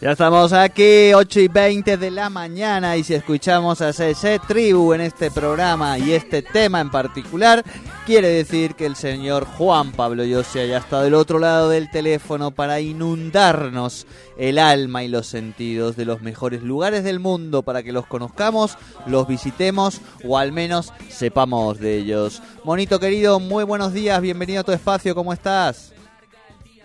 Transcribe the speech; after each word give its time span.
Ya 0.00 0.12
estamos 0.12 0.52
aquí, 0.52 1.12
8 1.12 1.40
y 1.40 1.48
20 1.48 1.96
de 1.96 2.12
la 2.12 2.30
mañana, 2.30 2.96
y 2.96 3.02
si 3.02 3.14
escuchamos 3.14 3.80
a 3.80 3.92
CC 3.92 4.38
Tribu 4.46 4.92
en 4.92 5.00
este 5.00 5.28
programa 5.28 5.98
y 5.98 6.12
este 6.12 6.40
tema 6.40 6.80
en 6.80 6.88
particular, 6.88 7.64
quiere 8.06 8.28
decir 8.28 8.76
que 8.76 8.86
el 8.86 8.94
señor 8.94 9.44
Juan 9.44 9.90
Pablo 9.90 10.22
Yosia 10.22 10.66
ya 10.66 10.78
está 10.78 11.02
del 11.02 11.14
otro 11.14 11.40
lado 11.40 11.68
del 11.68 11.90
teléfono 11.90 12.52
para 12.52 12.78
inundarnos 12.78 14.06
el 14.38 14.60
alma 14.60 15.02
y 15.02 15.08
los 15.08 15.26
sentidos 15.26 15.96
de 15.96 16.04
los 16.04 16.22
mejores 16.22 16.62
lugares 16.62 17.02
del 17.02 17.18
mundo 17.18 17.64
para 17.64 17.82
que 17.82 17.90
los 17.90 18.06
conozcamos, 18.06 18.78
los 19.04 19.26
visitemos 19.26 20.00
o 20.22 20.38
al 20.38 20.52
menos 20.52 20.92
sepamos 21.08 21.80
de 21.80 21.96
ellos. 21.96 22.40
Monito 22.62 23.00
querido, 23.00 23.40
muy 23.40 23.64
buenos 23.64 23.92
días, 23.92 24.20
bienvenido 24.20 24.60
a 24.60 24.64
tu 24.64 24.70
espacio, 24.70 25.16
¿cómo 25.16 25.32
estás? 25.32 25.92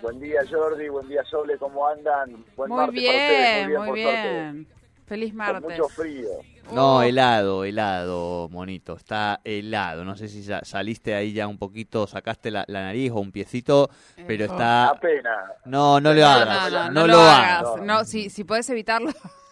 Buen 0.03 0.19
día 0.19 0.41
Jordi, 0.51 0.89
buen 0.89 1.07
día 1.07 1.23
Sole, 1.23 1.57
¿cómo 1.57 1.87
andan? 1.87 2.43
Buen 2.57 2.69
muy, 2.69 2.77
martes 2.77 2.93
bien, 2.93 3.13
para 3.13 3.23
ustedes, 3.23 3.77
muy 3.79 3.87
por 3.87 3.95
bien. 3.95 4.67
Feliz 5.05 5.33
martes. 5.33 5.61
Con 5.61 5.71
mucho 5.71 5.87
frío. 5.87 6.29
No, 6.73 7.01
helado, 7.01 7.63
helado, 7.63 8.49
monito. 8.49 8.97
Está 8.97 9.39
helado. 9.45 10.03
No 10.03 10.17
sé 10.17 10.27
si 10.27 10.41
ya 10.41 10.59
saliste 10.65 11.15
ahí 11.15 11.31
ya 11.31 11.47
un 11.47 11.57
poquito, 11.57 12.05
sacaste 12.05 12.51
la, 12.51 12.65
la 12.67 12.81
nariz 12.81 13.11
o 13.11 13.21
un 13.21 13.31
piecito, 13.31 13.89
pero 14.27 14.43
está... 14.43 14.89
Apenas. 14.89 15.51
No, 15.63 16.01
no 16.01 16.13
lo 16.13 16.25
hagas. 16.25 16.69
no, 16.69 16.79
no, 16.79 16.85
no 16.85 16.91
no 16.93 17.07
lo 17.07 17.13
lo 17.13 17.19
hagas. 17.21 17.65
hagas. 17.65 17.81
No, 17.85 18.03
si, 18.03 18.29
si 18.29 18.43
puedes 18.43 18.69
evitarlo. 18.69 19.13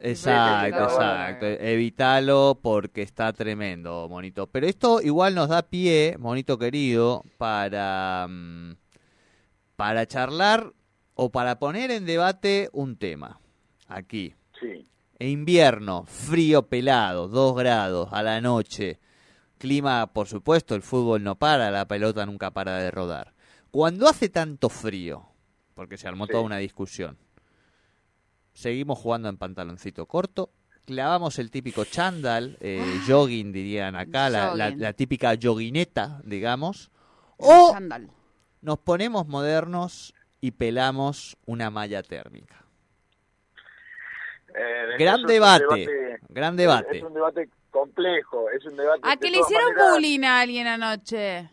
Exacto, 0.00 0.84
exacto. 0.84 1.46
Evítalo 1.46 2.58
porque 2.62 3.02
está 3.02 3.32
tremendo, 3.32 4.08
monito. 4.08 4.46
Pero 4.46 4.66
esto 4.66 5.00
igual 5.00 5.34
nos 5.34 5.48
da 5.48 5.62
pie, 5.62 6.16
monito 6.18 6.58
querido, 6.58 7.24
para, 7.38 8.26
mm, 8.28 8.72
para 9.76 10.06
charlar 10.06 10.72
o 11.14 11.30
para 11.30 11.58
poner 11.58 11.90
en 11.90 12.06
debate 12.06 12.68
un 12.72 12.96
tema. 12.96 13.40
Aquí. 13.88 14.34
Sí. 14.60 14.88
E 15.18 15.28
invierno, 15.30 16.04
frío 16.06 16.66
pelado, 16.68 17.28
2 17.28 17.56
grados 17.56 18.08
a 18.12 18.22
la 18.22 18.40
noche. 18.40 18.98
Clima, 19.58 20.06
por 20.12 20.26
supuesto, 20.28 20.74
el 20.74 20.82
fútbol 20.82 21.22
no 21.22 21.36
para, 21.36 21.70
la 21.70 21.86
pelota 21.88 22.26
nunca 22.26 22.50
para 22.50 22.76
de 22.78 22.90
rodar. 22.90 23.32
Cuando 23.70 24.08
hace 24.08 24.28
tanto 24.28 24.68
frío, 24.68 25.26
porque 25.74 25.96
se 25.96 26.08
armó 26.08 26.26
Sí. 26.26 26.32
toda 26.32 26.42
una 26.44 26.58
discusión, 26.58 27.16
seguimos 28.52 28.98
jugando 28.98 29.28
en 29.28 29.36
pantaloncito 29.38 30.06
corto, 30.06 30.50
clavamos 30.84 31.38
el 31.38 31.50
típico 31.50 31.84
chándal, 31.84 32.56
eh, 32.60 33.00
jogging 33.06 33.52
dirían 33.52 33.96
acá, 33.96 34.28
la, 34.30 34.54
la- 34.54 34.66
Jogging. 34.66 34.80
la 34.82 34.92
típica 34.92 35.34
joguineta, 35.40 36.20
digamos, 36.24 36.90
o 37.38 37.72
Chándal. 37.72 38.10
Nos 38.62 38.78
ponemos 38.78 39.26
modernos 39.26 40.14
y 40.40 40.50
pelamos 40.52 41.36
una 41.46 41.70
malla 41.70 42.02
térmica. 42.02 42.56
Eh, 44.54 44.96
Gran 44.98 45.22
debate, 45.24 46.18
gran 46.28 46.56
debate. 46.56 46.98
Es 46.98 47.02
un 47.02 47.14
debate 47.14 47.48
complejo, 47.70 48.48
es 48.50 48.64
un 48.64 48.76
debate... 48.76 49.00
¿A 49.04 49.10
de 49.10 49.18
que 49.18 49.30
le 49.30 49.38
hicieron 49.40 49.68
maneras- 49.74 49.92
bullying 49.92 50.24
a 50.24 50.40
alguien 50.40 50.66
anoche? 50.66 51.50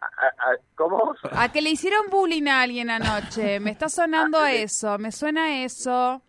a- 0.00 0.26
a- 0.26 0.56
¿Cómo? 0.74 1.14
¿A 1.32 1.50
que 1.50 1.62
le 1.62 1.70
hicieron 1.70 2.06
bullying 2.10 2.46
a 2.46 2.60
alguien 2.60 2.90
anoche? 2.90 3.58
Me 3.60 3.70
está 3.70 3.88
sonando 3.88 4.38
Ah, 4.38 4.52
eso, 4.52 4.98
me 4.98 5.10
suena 5.12 5.64
eso. 5.64 6.20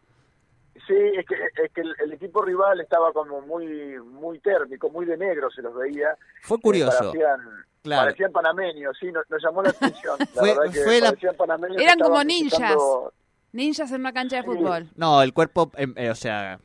Sí, 0.88 0.94
es 1.18 1.26
que, 1.26 1.36
es 1.64 1.72
que 1.74 1.82
el, 1.82 1.94
el 2.00 2.14
equipo 2.14 2.42
rival 2.44 2.80
estaba 2.80 3.12
como 3.12 3.42
muy 3.42 3.66
muy 4.00 4.40
térmico, 4.40 4.90
muy 4.90 5.06
de 5.06 5.18
negro 5.18 5.50
se 5.52 5.62
los 5.62 5.74
veía. 5.76 6.16
Fue 6.44 6.58
Eh, 6.58 6.62
curioso. 6.62 6.98
Parecían, 7.12 7.40
Claro. 7.86 8.02
parecían 8.08 8.32
panameños, 8.32 8.98
sí, 9.00 9.12
nos, 9.12 9.24
nos 9.30 9.42
llamó 9.44 9.62
la 9.64 9.70
atención. 9.70 10.18
La 10.20 10.26
Fue- 10.26 10.50
verdad 10.56 10.74
que 10.74 10.84
fue 10.84 11.00
la- 11.00 11.08
parecían 11.10 11.36
panameños 11.36 11.78
que 11.78 11.84
Eran 11.84 12.00
como 12.00 12.24
ninjas. 12.24 12.60
visitando- 12.60 13.14
Ninjas 13.54 13.92
en 13.92 14.02
una 14.02 14.12
cancha 14.12 14.36
de 14.38 14.42
Sí. 14.42 14.48
fútbol. 14.50 14.90
No, 14.98 15.22
el 15.22 15.32
cuerpo, 15.34 15.72
em, 15.78 15.94
eh, 15.96 16.10
o 16.10 16.16
sea, 16.16 16.60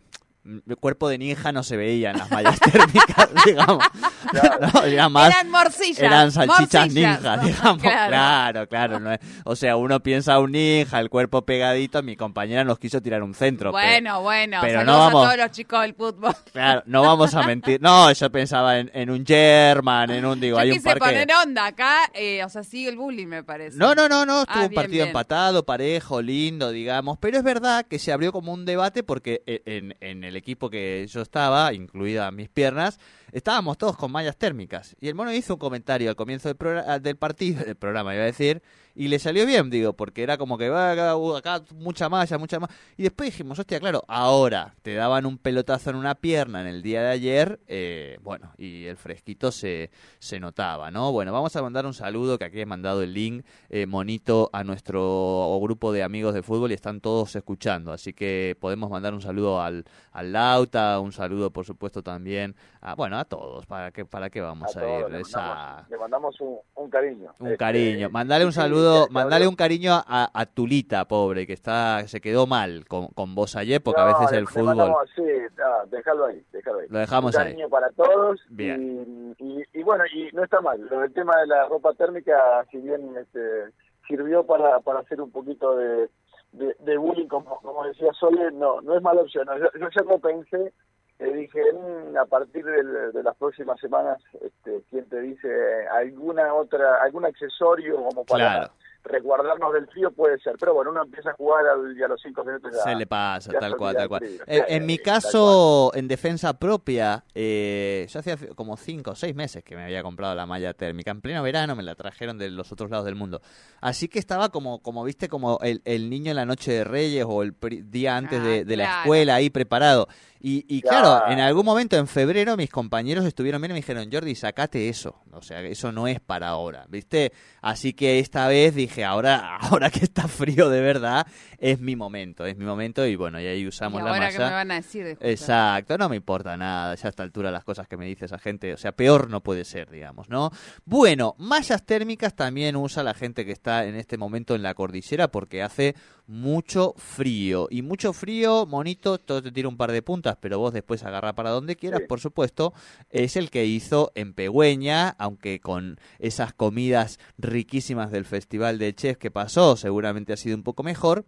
el 0.66 0.76
cuerpo 0.76 1.08
de 1.08 1.18
ninja 1.18 1.52
no 1.52 1.62
se 1.62 1.76
veía 1.76 2.10
en 2.10 2.18
las 2.18 2.30
mallas 2.30 2.58
térmicas, 2.72 3.28
digamos. 3.46 3.84
Claro. 4.30 4.68
No, 4.74 4.82
era 4.84 5.08
más, 5.08 5.30
Eran 5.30 5.50
morcillas. 5.50 5.98
eran 6.00 6.32
salchichas 6.32 6.88
morcillas. 6.88 7.16
ninjas, 7.18 7.44
digamos. 7.44 7.82
Claro. 7.82 8.10
Claro, 8.10 8.68
claro. 8.68 9.00
no 9.00 9.12
es- 9.12 9.20
o 9.44 9.56
sea, 9.56 9.76
uno 9.76 10.00
piensa 10.00 10.38
un 10.38 10.52
ninja, 10.52 11.00
el 11.00 11.10
cuerpo 11.10 11.42
pegadito, 11.44 12.02
mi 12.02 12.16
compañera 12.16 12.64
nos 12.64 12.78
quiso 12.78 13.00
tirar 13.00 13.22
un 13.22 13.34
centro. 13.34 13.72
pero- 13.72 13.86
Bueno, 13.86 14.22
bueno, 14.22 14.58
pero 14.60 14.84
no 14.84 14.98
vamos- 14.98 15.24
a 15.24 15.26
todos 15.28 15.36
los 15.38 15.50
chicos 15.52 15.80
del 15.82 15.94
fútbol. 15.94 16.34
claro, 16.52 16.82
no 16.86 17.02
vamos 17.02 17.34
a 17.34 17.42
mentir. 17.42 17.80
No, 17.80 18.10
yo 18.12 18.30
pensaba 18.30 18.78
en, 18.78 18.90
en 18.94 19.10
un 19.10 19.24
German, 19.26 20.10
en 20.10 20.24
un, 20.24 20.40
digo, 20.40 20.56
Yo 20.56 20.62
hay 20.62 20.70
un 20.70 20.76
quise 20.76 20.88
parque... 20.88 21.00
poner 21.04 21.28
onda 21.44 21.66
acá, 21.66 21.96
eh, 22.14 22.42
o 22.44 22.48
sea, 22.48 22.62
sigue 22.62 22.88
el 22.90 22.96
bullying, 22.96 23.26
me 23.26 23.42
parece. 23.44 23.76
No, 23.78 23.94
no, 23.94 24.08
no, 24.08 24.24
no, 24.26 24.40
estuvo 24.42 24.58
Ah, 24.60 24.62
un 24.64 24.68
bien, 24.70 24.74
partido 24.74 24.96
bien. 25.04 25.08
empatado, 25.08 25.64
parejo, 25.64 26.20
lindo, 26.22 26.70
digamos, 26.70 27.18
pero 27.18 27.36
es 27.38 27.42
verdad 27.44 27.86
que 27.88 27.98
se 27.98 28.12
abrió 28.12 28.32
como 28.32 28.52
un 28.52 28.64
debate 28.64 29.02
porque 29.02 29.42
e- 29.46 29.62
en, 29.66 29.96
en 30.00 30.24
el 30.24 30.36
equipo 30.40 30.68
que 30.68 31.06
yo 31.08 31.22
estaba, 31.22 31.72
incluidas 31.72 32.32
mis 32.32 32.48
piernas, 32.48 32.98
estábamos 33.32 33.78
todos 33.78 33.96
con 33.96 34.12
mallas 34.12 34.36
térmicas. 34.36 34.96
Y 35.00 35.08
el 35.08 35.14
mono 35.14 35.32
hizo 35.32 35.54
un 35.54 35.58
comentario 35.60 36.08
al 36.10 36.16
comienzo 36.16 36.52
del, 36.52 37.02
del 37.02 37.16
partido, 37.16 37.64
del 37.64 37.76
programa, 37.76 38.14
iba 38.14 38.22
a 38.22 38.26
decir, 38.26 38.62
y 38.94 39.08
le 39.08 39.18
salió 39.18 39.46
bien, 39.46 39.70
digo, 39.70 39.92
porque 39.92 40.22
era 40.22 40.36
como 40.36 40.58
que 40.58 40.66
"Ah, 40.66 40.90
acá, 40.92 41.16
uh, 41.16 41.36
acá 41.36 41.62
mucha 41.76 42.08
malla, 42.08 42.38
mucha 42.38 42.58
malla. 42.58 42.74
Y 42.96 43.04
después 43.04 43.30
dijimos, 43.30 43.58
hostia, 43.58 43.78
claro, 43.78 44.04
ahora 44.08 44.74
te 44.82 44.94
daban 44.94 45.26
un 45.26 45.38
pelotazo 45.38 45.90
en 45.90 45.96
una 45.96 46.16
pierna 46.16 46.60
en 46.60 46.66
el 46.66 46.82
día 46.82 47.02
de 47.02 47.08
ayer, 47.08 47.60
eh, 47.68 48.18
bueno, 48.22 48.52
y 48.58 48.86
el 48.86 48.96
fresquito 48.96 49.52
se, 49.52 49.90
se 50.18 50.40
notaba, 50.40 50.90
¿no? 50.90 51.12
Bueno, 51.12 51.32
vamos 51.32 51.54
a 51.54 51.62
mandar 51.62 51.86
un 51.86 51.94
saludo, 51.94 52.36
que 52.38 52.44
aquí 52.44 52.60
he 52.60 52.66
mandado 52.66 53.02
el 53.02 53.14
link, 53.14 53.44
eh, 53.68 53.86
monito, 53.86 54.50
a 54.52 54.64
nuestro 54.64 55.56
grupo 55.62 55.92
de 55.92 56.02
amigos 56.02 56.34
de 56.34 56.42
fútbol 56.42 56.72
y 56.72 56.74
están 56.74 57.00
todos 57.00 57.36
escuchando, 57.36 57.92
así 57.92 58.12
que 58.12 58.56
podemos 58.60 58.90
mandar 58.90 59.14
un 59.14 59.22
saludo 59.22 59.62
al, 59.62 59.84
al 60.12 60.32
Lauta, 60.32 60.98
un 60.98 61.12
saludo, 61.12 61.50
por 61.52 61.64
supuesto, 61.64 62.02
también 62.02 62.56
a, 62.80 62.94
bueno, 62.96 63.19
a 63.20 63.24
todos, 63.24 63.66
¿para 63.66 63.90
qué, 63.90 64.04
para 64.04 64.30
qué 64.30 64.40
vamos 64.40 64.74
a, 64.76 64.80
a 64.80 64.82
todos, 64.82 65.00
ir? 65.00 65.16
le 65.16 65.22
mandamos, 65.22 65.88
le 65.90 65.98
mandamos 65.98 66.40
un, 66.40 66.58
un 66.74 66.90
cariño. 66.90 67.32
un 67.38 67.46
Este, 67.46 67.56
cariño. 67.58 68.10
Mandale 68.10 68.44
un 68.44 68.52
saludo, 68.52 69.06
mandale 69.10 69.46
un 69.46 69.56
cariño 69.56 69.92
a, 69.94 70.30
a 70.32 70.46
Tulita, 70.46 71.06
pobre, 71.06 71.46
que 71.46 71.52
está 71.52 72.06
se 72.08 72.20
quedó 72.20 72.46
mal 72.46 72.84
con, 72.88 73.08
con 73.08 73.34
vos 73.34 73.56
ayer, 73.56 73.82
porque 73.82 74.00
a 74.00 74.06
No, 74.06 74.18
veces 74.18 74.32
el 74.36 74.46
fútbol... 74.48 74.76
mandamos- 74.76 75.08
sí, 75.14 75.22
ah, 75.64 75.84
déjalo 75.90 76.26
ahí, 76.26 76.42
déjalo 76.52 76.78
ahí. 76.80 76.86
Lo 76.88 76.98
dejamos 76.98 77.34
un 77.34 77.40
ahí. 77.40 77.46
cariño 77.48 77.68
para 77.68 77.90
todos. 77.90 78.40
Bien. 78.48 79.34
Y, 79.38 79.44
y- 79.60 79.64
y 79.74 79.82
bueno, 79.82 80.04
y 80.14 80.30
no 80.34 80.42
está 80.44 80.60
mal. 80.60 80.80
Lo 80.90 81.00
del 81.00 81.12
tema 81.12 81.36
de 81.38 81.46
la 81.46 81.66
ropa 81.68 81.92
térmica, 81.94 82.34
si 82.70 82.78
bien 82.78 83.14
este, 83.20 83.72
sirvió 84.08 84.44
para, 84.44 84.80
para 84.80 85.00
hacer 85.00 85.20
un 85.20 85.30
poquito 85.30 85.76
de, 85.76 86.08
de, 86.52 86.74
de 86.80 86.96
bullying, 86.96 87.28
como, 87.28 87.56
como 87.60 87.84
decía 87.84 88.08
Sole, 88.18 88.50
no, 88.52 88.80
no 88.80 88.96
es 88.96 89.02
mala 89.02 89.20
opción. 89.22 89.46
No, 89.46 89.56
Yo, 89.58 89.66
yo 89.78 89.88
ya 89.88 90.02
lo 90.04 90.18
pensé, 90.18 90.72
eh, 91.20 91.32
dije, 91.34 91.60
"Mm, 91.72 92.16
a 92.16 92.24
partir 92.24 92.64
del- 92.64 93.12
de 93.12 93.22
las 93.22 93.36
próximas 93.36 93.78
semanas, 93.80 94.18
este, 94.34 94.82
¿quién 94.90 95.04
te 95.08 95.20
dice 95.20 95.48
alguna 95.92 96.52
otra, 96.54 97.02
algún 97.02 97.24
accesorio 97.26 97.96
como 97.96 98.24
para 98.24 98.52
Claro. 98.54 98.72
resguardarnos 99.04 99.72
del 99.72 99.86
frío? 99.88 100.10
Puede 100.10 100.38
ser. 100.40 100.56
Pero 100.58 100.74
bueno, 100.74 100.90
uno 100.90 101.02
empieza 101.02 101.30
a 101.30 101.32
jugar 101.34 101.66
al- 101.66 101.96
y 101.96 102.02
a 102.02 102.08
los 102.08 102.20
cinco 102.22 102.42
minutos 102.44 102.72
ya... 102.72 102.82
Se 102.82 102.94
le 102.94 103.06
pasa, 103.06 103.52
ya 103.52 103.58
tal 103.60 103.72
se 103.72 103.76
cual, 103.76 103.96
olvida 103.96 104.00
tal 104.00 104.08
cual. 104.08 104.22
Eh, 104.46 104.64
en 104.68 104.86
mi 104.86 104.98
caso, 104.98 105.92
en 105.94 106.08
defensa 106.08 106.54
propia, 106.58 107.24
eh, 107.34 108.06
yo 108.08 108.20
hacía 108.20 108.36
como 108.54 108.76
cinco 108.76 109.12
o 109.12 109.14
seis 109.14 109.34
meses 109.34 109.62
que 109.64 109.76
me 109.76 109.84
había 109.84 110.02
comprado 110.02 110.34
la 110.34 110.46
malla 110.46 110.74
térmica. 110.74 111.10
En 111.10 111.20
pleno 111.20 111.42
verano 111.42 111.76
me 111.76 111.82
la 111.82 111.94
trajeron 111.94 112.38
de 112.38 112.50
los 112.50 112.72
otros 112.72 112.90
lados 112.90 113.04
del 113.06 113.14
mundo. 113.14 113.40
Así 113.80 114.08
que 114.08 114.18
estaba 114.18 114.48
como, 114.50 114.82
como 114.82 115.04
viste, 115.04 115.28
como 115.28 115.58
el, 115.62 115.82
el 115.84 116.08
niño 116.10 116.30
en 116.30 116.36
la 116.36 116.46
noche 116.46 116.72
de 116.72 116.84
Reyes 116.84 117.24
o 117.28 117.42
el 117.42 117.52
pri- 117.54 117.82
día 117.82 118.16
antes 118.16 118.40
Ah, 118.40 118.44
de, 118.44 118.64
de 118.64 118.76
la 118.76 119.00
escuela 119.00 119.34
ahí 119.34 119.50
preparado. 119.50 120.08
Y, 120.42 120.64
y 120.68 120.80
claro, 120.80 121.18
Claro. 121.18 121.32
en 121.32 121.40
algún 121.40 121.64
momento 121.66 121.96
en 121.96 122.06
febrero 122.06 122.56
mis 122.56 122.70
compañeros 122.70 123.24
estuvieron 123.26 123.60
bien 123.60 123.72
y 123.72 123.74
me 123.74 123.80
dijeron, 123.80 124.08
Jordi, 124.10 124.34
sacate 124.34 124.88
eso. 124.88 125.20
O 125.32 125.42
sea, 125.42 125.60
eso 125.60 125.92
no 125.92 126.08
es 126.08 126.18
para 126.20 126.48
ahora, 126.48 126.86
¿viste? 126.88 127.32
Así 127.60 127.92
que 127.92 128.18
esta 128.18 128.48
vez 128.48 128.74
dije, 128.74 129.04
ahora, 129.04 129.56
ahora 129.60 129.90
que 129.90 130.00
está 130.04 130.26
frío 130.28 130.68
de 130.70 130.80
verdad, 130.80 131.26
es 131.58 131.78
mi 131.80 131.94
momento, 131.94 132.46
es 132.46 132.56
mi 132.56 132.64
momento 132.64 133.06
y 133.06 133.16
bueno, 133.16 133.40
y 133.40 133.46
ahí 133.46 133.60
¿Y 133.60 133.66
usamos 133.68 134.02
la 134.02 134.10
ahora 134.10 134.22
malla. 134.26 134.32
qué 134.38 134.44
me 134.44 134.50
van 134.50 134.70
a 134.70 134.74
decir? 134.76 135.18
Exacto, 135.20 135.98
no 135.98 136.08
me 136.08 136.16
importa 136.16 136.56
nada, 136.56 136.94
ya 136.94 137.06
a 137.06 137.10
esta 137.10 137.22
altura 137.22 137.50
las 137.50 137.64
cosas 137.64 137.86
que 137.86 137.96
me 137.98 138.06
dice 138.06 138.24
esa 138.24 138.38
gente, 138.38 138.72
o 138.72 138.76
sea, 138.78 138.92
peor 138.92 139.28
no 139.28 139.42
puede 139.42 139.64
ser, 139.66 139.90
digamos, 139.90 140.28
¿no? 140.30 140.50
Bueno, 140.86 141.34
mallas 141.38 141.84
térmicas 141.84 142.34
también 142.34 142.76
usa 142.76 143.02
la 143.02 143.12
gente 143.14 143.44
que 143.44 143.52
está 143.52 143.84
en 143.84 143.94
este 143.96 144.16
momento 144.16 144.54
en 144.54 144.62
la 144.62 144.72
cordillera 144.74 145.28
porque 145.28 145.62
hace 145.62 145.94
mucho 146.30 146.94
frío. 146.96 147.66
Y 147.70 147.82
mucho 147.82 148.12
frío, 148.12 148.64
monito, 148.64 149.18
todo 149.18 149.42
te 149.42 149.50
tira 149.50 149.68
un 149.68 149.76
par 149.76 149.90
de 149.90 150.00
puntas, 150.00 150.36
pero 150.40 150.60
vos 150.60 150.72
después 150.72 151.02
agarra 151.02 151.34
para 151.34 151.50
donde 151.50 151.74
quieras, 151.74 152.02
Sí. 152.02 152.06
por 152.06 152.20
supuesto, 152.20 152.72
es 153.10 153.34
el 153.34 153.50
que 153.50 153.66
hizo 153.66 154.12
en 154.14 154.32
Pegüeña, 154.32 155.08
aunque 155.18 155.58
con 155.58 155.98
esas 156.20 156.52
comidas 156.54 157.18
riquísimas 157.36 158.12
del 158.12 158.24
Festival 158.24 158.78
de 158.78 158.94
Chef 158.94 159.18
que 159.18 159.32
pasó, 159.32 159.76
seguramente 159.76 160.32
ha 160.32 160.36
sido 160.36 160.56
un 160.56 160.62
poco 160.62 160.84
mejor. 160.84 161.24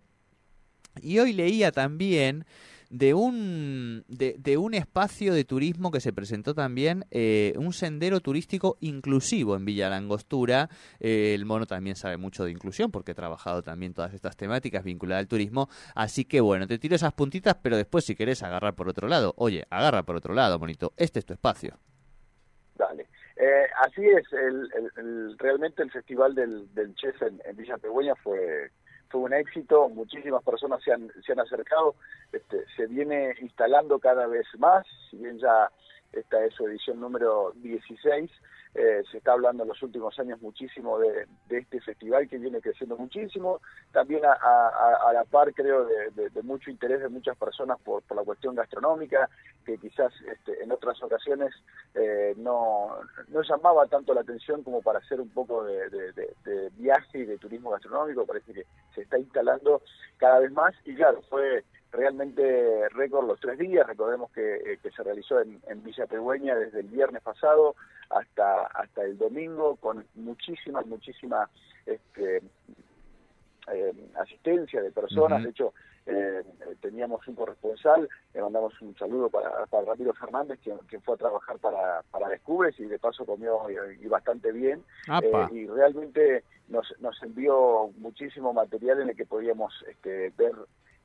Y 1.03 1.19
hoy 1.19 1.33
leía 1.33 1.73
también 1.73 2.45
de 2.93 3.15
un, 3.15 4.05
de, 4.07 4.59
un 4.59 4.75
espacio 4.75 5.33
de 5.33 5.45
turismo 5.45 5.91
que 5.91 6.01
se 6.01 6.13
presentó 6.13 6.55
también, 6.55 7.07
eh, 7.11 7.55
un 7.57 7.73
sendero 7.73 8.21
turístico 8.21 8.77
inclusivo 8.81 9.57
en 9.57 9.65
Villa 9.65 9.89
Langostura. 9.89 10.69
Eh, 11.01 11.33
el 11.35 11.47
mono 11.47 11.65
también 11.65 11.97
sabe 11.97 12.19
mucho 12.19 12.45
de 12.45 12.51
inclusión 12.51 12.91
porque 12.91 13.13
ha 13.13 13.15
trabajado 13.15 13.63
también 13.63 13.95
todas 13.95 14.13
estas 14.13 14.37
temáticas 14.37 14.85
vinculadas 14.85 15.23
al 15.23 15.29
turismo. 15.29 15.71
Así 15.95 16.27
que 16.27 16.43
bueno, 16.43 16.67
te 16.67 16.79
tiro 16.79 16.95
esas 16.95 17.15
puntitas, 17.15 17.57
pero 17.63 17.79
después 17.79 18.05
si 18.05 18.15
querés 18.15 18.43
agarrar 18.43 18.75
por 18.75 18.91
otro 18.91 19.09
lado, 19.09 19.33
oye, 19.39 19.65
agarra 19.71 20.03
por 20.03 20.17
otro 20.17 20.35
lado, 20.35 20.59
monito. 20.59 20.93
Este 20.99 21.19
es 21.19 21.25
tu 21.25 21.33
espacio. 21.33 21.79
Dale. 22.77 23.09
Eh, 23.37 23.67
así 23.83 24.03
es, 24.05 24.31
el, 24.35 24.69
el- 24.99 25.39
realmente 25.39 25.83
el 25.83 25.91
Festival 25.91 26.35
del, 26.35 26.73
del 26.75 26.95
Chef 26.95 27.21
en, 27.23 27.41
en 27.47 27.57
Villa 27.57 27.79
Pegüeña 27.79 28.15
fue, 28.17 28.71
fue 29.13 29.21
un 29.21 29.35
éxito, 29.35 29.91
muchísimas 29.91 30.43
personas 30.43 30.83
se 30.83 30.93
han, 30.93 31.13
se 31.25 31.33
han 31.33 31.41
acercado, 31.41 31.95
este, 32.33 32.65
se 32.75 32.87
viene 32.87 33.35
instalando 33.43 33.99
cada 33.99 34.27
vez 34.27 34.47
más, 34.59 34.87
si 35.11 35.19
bien 35.19 35.39
ya 35.39 35.71
esta 36.13 36.45
es 36.45 36.55
su 36.55 36.67
edición 36.67 37.01
número 37.01 37.53
16, 37.57 38.31
eh, 38.75 39.03
se 39.11 39.19
está 39.19 39.33
hablando 39.33 39.65
en 39.65 39.69
los 39.69 39.83
últimos 39.83 40.19
años 40.19 40.41
muchísimo 40.41 40.99
de, 40.99 41.27
este 41.51 41.81
festival 41.81 42.29
que 42.29 42.39
viene 42.39 42.61
creciendo 42.61 42.97
muchísimo, 42.97 43.61
también 43.93 44.25
a, 44.25 44.33
a- 44.33 45.11
a 45.11 45.13
la 45.13 45.25
par 45.25 45.53
creo 45.53 45.85
de, 45.85 46.31
mucho 46.43 46.71
interés 46.71 47.01
de 47.01 47.09
muchas 47.09 47.37
personas 47.37 47.79
por, 47.81 48.03
la 48.15 48.23
cuestión 48.25 48.55
gastronómica, 48.55 49.29
que 49.65 49.79
quizás 49.79 50.13
este, 50.31 50.63
en 50.63 50.73
otras 50.73 51.03
ocasiones 51.03 51.55
eh, 51.95 52.35
no, 52.37 52.89
no 53.29 53.43
llamaba 53.43 53.87
tanto 53.87 54.15
la 54.15 54.23
atención 54.23 54.63
como 54.63 54.83
para 54.83 54.99
hacer 54.99 55.21
un 55.21 55.29
poco 55.31 55.65
de 55.65 56.71
viaje 56.77 57.19
y 57.19 57.25
de 57.25 57.39
turismo 57.39 57.71
gastronómico, 57.71 58.27
parece 58.27 58.53
que 58.53 58.67
se 58.95 59.03
está 59.03 59.19
instalando 59.19 59.83
cada 60.17 60.41
vez 60.41 60.53
más. 60.53 60.75
Y 60.85 60.95
claro, 60.95 61.23
fue 61.29 61.65
realmente 61.93 62.89
récord 62.91 63.27
los 63.27 63.39
tres 63.39 63.59
días, 63.59 63.87
recordemos 63.87 64.31
que, 64.33 64.57
eh, 64.57 64.79
que 64.83 64.91
se 64.91 65.03
realizó 65.03 65.41
en, 65.41 65.61
en 65.69 65.83
Villa 65.85 66.07
Pegüeña 66.07 66.57
desde 66.57 66.81
el 66.81 66.89
viernes 66.89 67.23
pasado 67.23 67.77
hasta, 68.11 68.67
hasta 68.67 69.05
el 69.05 69.19
domingo 69.19 69.77
con 69.77 70.05
muchísima, 70.15 70.83
muchísima 70.83 71.49
este, 71.87 72.43
eh, 73.73 73.95
asistencia 74.17 74.83
de 74.83 74.91
personas, 74.91 75.43
de 75.43 75.51
hecho 75.51 75.73
eh, 76.05 76.43
eh, 76.45 76.77
teníamos 76.81 77.27
un 77.29 77.37
corresponsal, 77.37 78.09
le 78.35 78.43
mandamos 78.43 78.81
un 78.81 78.97
saludo 78.97 79.31
para, 79.31 79.67
para 79.67 79.85
Ramiro 79.85 80.13
Fernández, 80.15 80.59
quien, 80.61 80.77
quien 80.89 81.01
fue 81.03 81.15
a 81.15 81.19
trabajar 81.19 81.59
para, 81.59 82.03
para 82.11 82.29
Descubres 82.29 82.79
y 82.81 82.87
de 82.87 82.99
paso 82.99 83.25
comió 83.25 83.71
y, 83.71 84.05
y 84.05 84.09
bastante 84.09 84.51
bien, 84.51 84.83
eh, 85.23 85.47
y 85.53 85.67
realmente 85.69 86.43
nos, 86.69 86.93
nos 87.01 87.23
envió 87.23 87.91
muchísimo 87.99 88.53
material 88.53 89.03
en 89.03 89.11
el 89.11 89.17
que 89.17 89.27
podíamos 89.27 89.73
este, 89.89 90.33
ver 90.37 90.55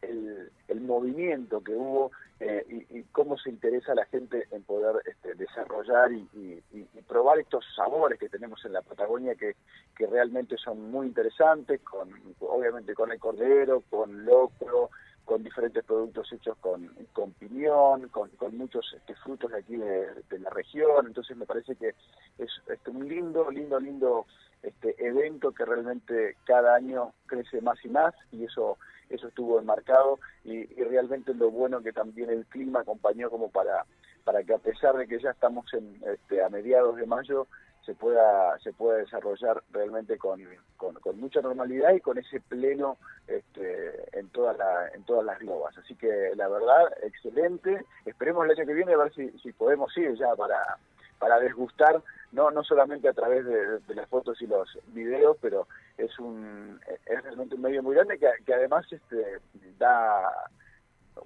el, 0.01 0.51
el 0.67 0.81
movimiento 0.81 1.61
que 1.63 1.73
hubo 1.73 2.11
eh, 2.39 2.85
y, 2.91 3.01
cómo 3.11 3.38
se 3.38 3.49
interesa 3.49 3.95
la 3.95 4.05
gente 4.05 4.47
en 4.51 4.61
poder 4.63 5.01
este, 5.05 5.33
desarrollar 5.33 6.11
y, 6.11 6.27
y- 6.35 6.88
probar 7.07 7.39
estos 7.39 7.63
sabores 7.73 8.19
que 8.19 8.27
tenemos 8.27 8.63
en 8.65 8.73
la 8.73 8.81
Patagonia 8.81 9.33
que, 9.35 9.55
que 9.95 10.05
realmente 10.07 10.57
son 10.57 10.91
muy 10.91 11.07
interesantes, 11.07 11.79
con 11.81 12.11
obviamente 12.41 12.94
con 12.94 13.11
el 13.13 13.19
cordero, 13.19 13.81
con 13.89 14.25
locro, 14.25 14.89
con 15.23 15.44
diferentes 15.44 15.83
productos 15.83 16.31
hechos 16.33 16.57
con, 16.59 16.88
con 17.13 17.31
piñón, 17.33 18.09
con, 18.09 18.29
con 18.31 18.57
muchos 18.57 18.93
este, 18.93 19.15
frutos 19.15 19.51
de 19.51 19.59
aquí 19.59 19.77
de, 19.77 20.07
de 20.29 20.39
la 20.39 20.50
región, 20.50 21.07
entonces 21.07 21.35
me 21.35 21.45
parece 21.45 21.75
que 21.75 21.95
es 22.38 22.50
este, 22.69 22.89
un 22.91 23.07
lindo, 23.07 23.50
lindo, 23.50 23.79
lindo 23.79 24.25
este 24.63 24.95
evento 25.05 25.51
que 25.53 25.65
realmente 25.65 26.35
cada 26.45 26.75
año 26.75 27.13
crece 27.25 27.61
más 27.61 27.83
y 27.83 27.89
más 27.89 28.13
y 28.31 28.45
eso 28.45 28.77
eso 29.09 29.27
estuvo 29.27 29.59
enmarcado 29.59 30.19
y, 30.44 30.57
y 30.80 30.83
realmente 30.83 31.33
lo 31.33 31.51
bueno 31.51 31.81
que 31.81 31.94
también 31.94 32.30
el 32.30 32.45
clima 32.45 32.81
acompañó 32.81 33.30
como 33.30 33.50
para 33.50 33.86
para 34.24 34.44
que 34.44 34.54
a 34.54 34.57
pesar 34.57 34.98
de 34.98 35.07
que 35.07 35.19
ya 35.19 35.31
estamos 35.31 35.74
en, 35.74 36.01
este, 36.06 36.44
a 36.44 36.50
mediados 36.50 36.98
de 36.98 37.06
mayo 37.06 37.48
se 37.86 37.95
pueda 37.95 38.59
se 38.59 38.74
pueda 38.74 38.98
desarrollar 38.98 39.63
realmente 39.71 40.18
con, 40.18 40.42
con, 40.75 41.19
mucha 41.19 41.42
normalidad 41.42 41.94
y 41.94 42.01
con 42.01 42.18
ese 42.18 42.42
pleno 42.42 42.98
este, 43.25 44.19
en 44.19 44.27
todas 44.30 44.57
la, 44.57 44.89
en 44.89 45.04
todas 45.06 45.25
las 45.25 45.39
globas. 45.39 45.77
Así 45.77 45.95
que 45.95 46.33
la 46.36 46.50
verdad 46.50 46.94
excelente. 47.01 47.86
Esperemos 48.06 48.44
el 48.44 48.51
año 48.51 48.68
que 48.68 48.74
viene 48.74 48.94
a 48.94 48.98
ver 48.98 49.13
si, 49.13 49.30
si 49.39 49.53
podemos 49.53 49.98
ir 49.98 50.13
ya 50.15 50.36
para 50.36 50.77
para 51.18 51.39
desgustar 51.39 52.03
no 52.31 52.51
no 52.51 52.63
solamente 52.63 53.07
a 53.07 53.13
través 53.13 53.45
de, 53.45 53.79
de 53.79 53.95
las 53.95 54.07
fotos 54.09 54.41
y 54.41 54.47
los 54.47 54.77
videos 54.88 55.38
pero 55.41 55.68
es 55.97 56.18
un 56.19 56.79
es 57.06 57.24
realmente 57.24 57.56
un 57.56 57.62
medio 57.62 57.81
muy 57.81 57.95
grande 57.95 58.18
que, 58.19 58.27
que 58.45 58.53
además 58.53 58.85
este 58.91 59.39
da 59.77 60.29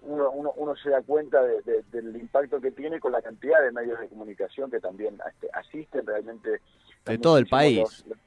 uno, 0.04 0.32
uno, 0.32 0.54
uno 0.56 0.76
se 0.78 0.90
da 0.90 1.02
cuenta 1.02 1.42
de- 1.44 1.62
de- 1.64 1.84
del 1.92 2.16
impacto 2.16 2.62
que 2.62 2.72
tiene 2.72 3.00
con 3.00 3.12
la 3.12 3.22
cantidad 3.22 3.62
de 3.62 3.72
medios 3.72 4.00
de 4.00 4.08
comunicación 4.08 4.72
que 4.72 4.80
también 4.80 5.20
este, 5.30 5.50
asisten 5.54 6.06
realmente 6.06 6.62
De 7.06 7.18
todo 7.18 7.38
el 7.38 7.48
país. 7.48 8.06
los- 8.08 8.18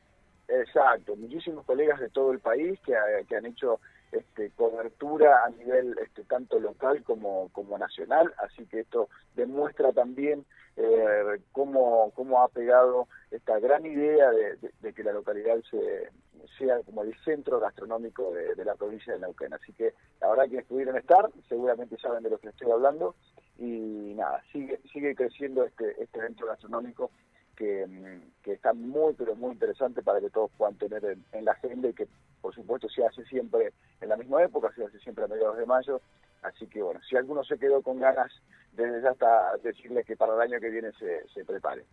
exacto 0.49 1.17
muchísimos 1.17 1.65
colegas 1.65 1.99
de 2.01 2.11
todo 2.11 2.33
el 2.33 2.39
país 2.41 2.79
que, 2.85 2.95
ha- 2.97 3.23
que 3.27 3.37
han 3.37 3.47
hecho 3.47 3.81
este, 4.15 4.51
cobertura 4.51 5.45
a 5.45 5.51
nivel 5.51 5.97
este, 6.03 6.25
tanto 6.25 6.59
local 6.59 7.03
como, 7.03 7.49
como 7.53 7.79
nacional, 7.79 8.33
así 8.39 8.67
que 8.67 8.81
esto 8.81 9.09
demuestra 9.35 9.93
también 9.93 10.45
eh, 10.77 11.41
cómo, 11.53 12.13
cómo 12.15 12.43
ha 12.43 12.49
pegado 12.49 13.09
esta 13.31 13.59
gran 13.59 13.85
idea 13.87 14.31
de, 14.31 14.93
que 14.93 15.05
la 15.05 15.13
localidad 15.13 15.57
se, 15.71 16.11
sea 16.59 16.81
como 16.81 17.03
el 17.03 17.15
centro 17.25 17.61
gastronómico 17.61 18.33
de, 18.33 18.55
de 18.55 18.65
la 18.65 18.75
provincia 18.75 19.13
de 19.13 19.21
Neuquén. 19.21 19.53
Así 19.55 19.73
que 19.73 19.95
la 20.21 20.31
verdad 20.31 20.49
que 20.49 20.63
pudieron 20.63 20.97
estar, 20.97 21.31
seguramente 21.49 21.99
saben 21.99 22.23
de 22.23 22.31
lo 22.31 22.39
que 22.39 22.49
estoy 22.49 22.71
hablando, 22.71 23.15
y 23.59 24.15
nada, 24.17 24.43
sigue, 24.53 24.81
sigue 24.93 25.15
creciendo 25.15 25.65
este, 25.65 26.03
este 26.03 26.19
evento 26.19 26.47
gastronómico 26.47 27.11
que, 27.55 27.87
mm, 27.87 28.43
que 28.43 28.53
está 28.53 28.73
muy, 28.73 29.15
pero 29.15 29.35
muy 29.35 29.53
interesante 29.53 30.03
para 30.03 30.21
que 30.21 30.31
todos 30.31 30.51
puedan 30.57 30.75
tener 30.77 31.05
en, 31.05 31.25
en 31.33 31.45
la 31.45 31.53
agenda 31.53 31.89
y 31.89 31.95
que, 31.95 32.07
por 32.41 32.55
supuesto, 32.55 32.89
se 32.89 33.05
hace 33.05 33.25
siempre 33.25 33.73
en 34.01 34.09
la 34.09 34.17
misma 34.17 34.43
época, 34.43 34.73
se 34.75 34.85
hace 34.85 34.99
siempre 35.01 35.25
a 35.25 35.29
mediados 35.29 35.57
de 35.57 35.67
mayo. 35.67 36.01
Así 36.43 36.67
que, 36.67 36.83
bueno, 36.83 37.01
si 37.09 37.17
alguno 37.17 37.43
se 37.43 37.59
quedó 37.59 37.81
con 37.83 37.99
ganas, 37.99 38.31
desde 38.73 39.03
ya 39.03 39.11
hasta 39.11 39.57
decirle 39.63 40.05
que 40.05 40.17
para 40.17 40.35
el 40.35 40.41
año 40.41 40.61
que 40.61 40.71
viene 40.71 40.93
se, 40.99 41.27
se 41.33 41.45
prepare. 41.45 41.85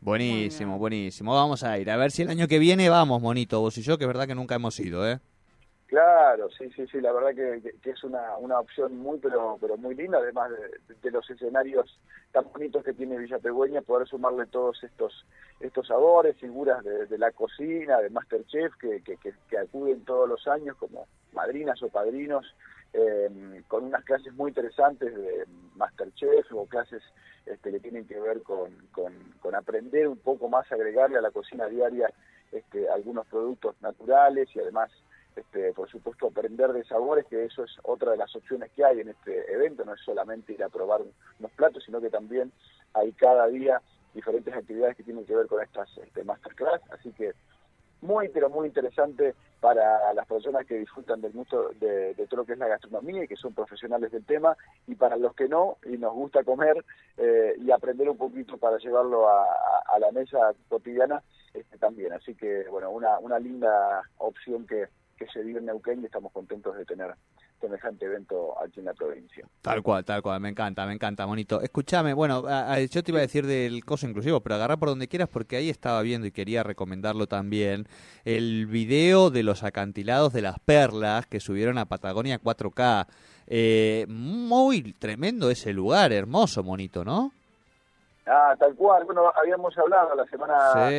Buenísimo, 0.00 0.78
buenísimo. 0.78 1.34
Vamos 1.34 1.64
a 1.64 1.78
ir. 1.78 1.90
A 1.90 1.96
ver 1.96 2.10
si 2.10 2.22
el 2.22 2.30
año 2.30 2.46
que 2.46 2.58
viene 2.58 2.88
vamos, 2.88 3.20
monito, 3.20 3.60
vos 3.60 3.76
y 3.78 3.82
yo, 3.82 3.98
que 3.98 4.04
es 4.04 4.08
verdad 4.08 4.26
que 4.26 4.34
nunca 4.34 4.54
hemos 4.54 4.78
ido, 4.78 5.08
¿eh? 5.08 5.18
Claro, 5.88 6.50
sí, 6.50 6.70
sí, 6.76 6.86
sí, 6.88 7.00
la 7.00 7.12
verdad 7.12 7.34
que, 7.34 7.90
es 7.90 8.04
una, 8.04 8.36
una 8.36 8.60
opción 8.60 8.98
muy, 8.98 9.18
pero 9.20 9.56
pero 9.58 9.78
muy 9.78 9.94
linda, 9.94 10.18
además 10.18 10.50
de, 11.02 11.10
los 11.10 11.28
escenarios 11.30 11.98
tan 12.30 12.44
bonitos 12.52 12.84
que 12.84 12.92
tiene 12.92 13.16
Villa 13.16 13.38
Pegüeña, 13.38 13.80
poder 13.80 14.06
sumarle 14.06 14.44
todos 14.44 14.84
estos 14.84 15.24
estos 15.60 15.86
sabores, 15.86 16.36
figuras 16.36 16.84
de, 16.84 17.16
la 17.16 17.32
cocina, 17.32 18.02
de 18.02 18.10
Masterchef, 18.10 18.76
que, 18.76 19.02
que, 19.02 19.16
que, 19.16 19.32
que 19.48 19.58
acuden 19.58 20.04
todos 20.04 20.28
los 20.28 20.46
años 20.46 20.76
como 20.76 21.06
madrinas 21.32 21.82
o 21.82 21.88
padrinos, 21.88 22.54
eh, 22.92 23.62
con 23.66 23.84
unas 23.84 24.04
clases 24.04 24.34
muy 24.34 24.50
interesantes 24.50 25.16
de 25.16 25.46
Masterchef 25.76 26.52
o 26.52 26.66
clases 26.66 27.02
este, 27.46 27.70
que 27.70 27.80
tienen 27.80 28.06
que 28.06 28.20
ver 28.20 28.42
con, 28.42 28.76
con, 28.92 29.14
con 29.40 29.54
aprender 29.54 30.06
un 30.06 30.18
poco 30.18 30.50
más, 30.50 30.70
agregarle 30.70 31.16
a 31.16 31.22
la 31.22 31.30
cocina 31.30 31.66
diaria 31.66 32.12
este, 32.52 32.90
algunos 32.90 33.26
productos 33.26 33.74
naturales 33.80 34.54
y 34.54 34.60
además 34.60 34.90
este, 35.36 35.72
por 35.72 35.88
supuesto 35.88 36.26
aprender 36.26 36.72
de 36.72 36.84
sabores, 36.84 37.26
que 37.26 37.44
eso 37.44 37.64
es 37.64 37.70
otra 37.82 38.12
de 38.12 38.16
las 38.16 38.34
opciones 38.34 38.70
que 38.72 38.84
hay 38.84 39.00
en 39.00 39.08
este 39.08 39.52
evento, 39.52 39.84
no 39.84 39.94
es 39.94 40.00
solamente 40.00 40.52
ir 40.52 40.62
a 40.64 40.68
probar 40.68 41.00
unos 41.38 41.52
platos, 41.52 41.84
sino 41.84 42.00
que 42.00 42.10
también 42.10 42.52
hay 42.94 43.12
cada 43.12 43.46
día 43.48 43.80
diferentes 44.14 44.52
actividades 44.54 44.96
que 44.96 45.02
tienen 45.04 45.24
que 45.26 45.36
ver 45.36 45.46
con 45.46 45.62
estas 45.62 45.88
este, 45.98 46.24
masterclass, 46.24 46.80
así 46.90 47.12
que 47.12 47.32
muy 48.00 48.28
pero 48.28 48.48
muy 48.48 48.68
interesante 48.68 49.34
para 49.60 50.12
las 50.14 50.24
personas 50.26 50.64
que 50.66 50.78
disfrutan 50.78 51.20
del 51.20 51.32
gusto 51.32 51.70
de, 51.80 52.14
todo 52.28 52.42
lo 52.42 52.44
que 52.46 52.52
es 52.52 52.58
la 52.58 52.68
gastronomía 52.68 53.24
y 53.24 53.28
que 53.28 53.34
son 53.34 53.52
profesionales 53.54 54.12
del 54.12 54.24
tema. 54.24 54.56
Y 54.86 54.94
para 54.94 55.16
los 55.16 55.34
que 55.34 55.48
no 55.48 55.78
y 55.84 55.96
nos 55.98 56.14
gusta 56.14 56.44
comer 56.44 56.84
eh, 57.16 57.54
y 57.60 57.72
aprender 57.72 58.08
un 58.08 58.16
poquito 58.16 58.56
para 58.56 58.78
llevarlo 58.78 59.28
a, 59.28 59.42
a- 59.42 59.82
a 59.96 59.98
la 59.98 60.12
mesa 60.12 60.38
cotidiana 60.68 61.24
este, 61.52 61.76
también. 61.78 62.12
Así 62.12 62.36
que 62.36 62.68
bueno 62.70 62.90
una, 62.92 63.18
una 63.18 63.40
linda 63.40 64.02
opción 64.18 64.64
que, 64.64 64.86
que 65.18 65.26
se 65.26 65.42
vive 65.42 65.58
en 65.58 65.66
Neuquén 65.66 66.00
y 66.02 66.06
estamos 66.06 66.32
contentos 66.32 66.76
de 66.76 66.84
tener 66.84 67.14
semejante 67.60 68.06
evento 68.06 68.54
aquí 68.62 68.80
en 68.80 68.86
la 68.86 68.94
provincia. 68.94 69.44
Tal 69.62 69.82
cual, 69.82 70.04
tal 70.04 70.22
cual, 70.22 70.40
me 70.40 70.48
encanta, 70.48 70.86
me 70.86 70.92
encanta, 70.92 71.24
bonito. 71.24 71.60
Escúchame, 71.60 72.14
bueno, 72.14 72.44
yo 72.86 73.02
te 73.02 73.10
iba 73.10 73.18
a 73.18 73.22
decir 73.22 73.46
del 73.46 73.84
coso 73.84 74.08
inclusivo, 74.08 74.40
pero 74.40 74.54
agarra 74.54 74.76
por 74.76 74.88
donde 74.88 75.08
quieras 75.08 75.28
porque 75.28 75.56
ahí 75.56 75.68
estaba 75.68 76.00
viendo 76.02 76.26
y 76.26 76.32
quería 76.32 76.62
recomendarlo 76.62 77.26
también, 77.26 77.86
el 78.24 78.66
video 78.66 79.30
de 79.30 79.42
los 79.42 79.64
acantilados 79.64 80.32
de 80.32 80.42
las 80.42 80.58
perlas 80.60 81.26
que 81.26 81.40
subieron 81.40 81.78
a 81.78 81.86
Patagonia 81.86 82.40
4K. 82.40 83.06
Eh, 83.48 84.06
muy 84.08 84.92
tremendo 84.92 85.50
ese 85.50 85.72
lugar, 85.72 86.12
hermoso, 86.12 86.62
bonito, 86.62 87.04
¿no? 87.04 87.32
Ah, 88.26 88.54
tal 88.58 88.74
cual. 88.74 89.04
Bueno, 89.06 89.32
habíamos 89.34 89.76
hablado 89.78 90.14
la 90.14 90.26
semana 90.26 90.90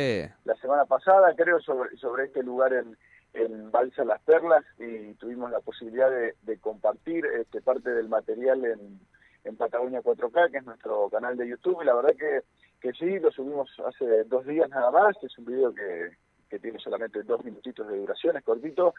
la 0.44 0.54
semana 0.56 0.84
pasada, 0.84 1.32
creo, 1.36 1.60
sobre, 1.60 1.96
sobre 1.96 2.24
este 2.24 2.42
lugar 2.42 2.72
en, 2.72 2.96
en 3.34 3.70
Balsa 3.70 4.04
Las 4.04 4.20
Perlas 4.22 4.64
y 4.78 5.14
tuvimos 5.14 5.50
la 5.50 5.60
posibilidad 5.60 6.10
de, 6.10 6.58
compartir 6.58 7.24
este, 7.26 7.60
parte 7.60 7.90
del 7.90 8.08
material 8.08 8.64
en, 8.64 9.00
en 9.44 9.56
Patagonia 9.56 10.02
4K, 10.02 10.50
que 10.50 10.58
es 10.58 10.64
nuestro 10.64 11.08
canal 11.08 11.36
de 11.36 11.48
YouTube, 11.48 11.82
y 11.82 11.86
la 11.86 11.94
verdad 11.94 12.14
que, 12.18 12.42
que 12.80 12.92
sí, 12.92 13.18
lo 13.18 13.30
subimos 13.30 13.70
hace 13.86 14.24
dos 14.24 14.46
días 14.46 14.68
nada 14.68 14.90
más, 14.90 15.16
es 15.22 15.36
un 15.38 15.44
video 15.44 15.74
que, 15.74 16.10
que 16.48 16.58
tiene 16.58 16.78
solamente 16.78 17.22
dos 17.22 17.44
minutitos 17.44 17.88
de 17.88 17.98
duración, 17.98 18.36
es 18.36 18.44
cortito, 18.44 18.94